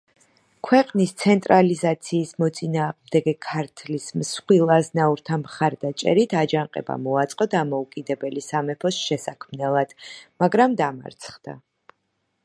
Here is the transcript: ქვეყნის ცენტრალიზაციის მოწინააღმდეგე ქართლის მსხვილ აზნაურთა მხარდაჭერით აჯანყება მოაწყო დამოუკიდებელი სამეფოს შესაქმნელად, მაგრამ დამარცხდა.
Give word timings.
ქვეყნის 0.67 1.11
ცენტრალიზაციის 1.23 2.31
მოწინააღმდეგე 2.43 3.33
ქართლის 3.47 4.07
მსხვილ 4.21 4.71
აზნაურთა 4.77 5.37
მხარდაჭერით 5.43 6.35
აჯანყება 6.41 6.97
მოაწყო 7.03 7.49
დამოუკიდებელი 7.53 8.45
სამეფოს 8.49 8.99
შესაქმნელად, 9.11 9.95
მაგრამ 10.45 10.75
დამარცხდა. 10.85 11.59